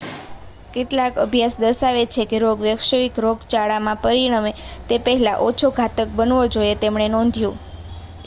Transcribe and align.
કેટલાક 0.73 1.15
અભ્યાસ 1.19 1.55
દર્શાવે 1.59 2.03
છે 2.07 2.23
કે 2.25 2.37
રોગ 2.39 2.57
વૈશ્વિક 2.61 3.15
રોગચાળામાં 3.19 4.01
પરિણમે 4.03 4.51
તે 4.87 4.95
પહેલાં 5.03 5.41
ઓછો 5.47 5.67
ઘાતક 5.73 6.09
બનવો 6.15 6.41
જોઈએ 6.53 6.75
તેમણે 6.81 7.07
નોંધ્યું 7.09 7.57